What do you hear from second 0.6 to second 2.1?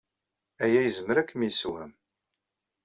Aya yezmer ad kem-yessewhem.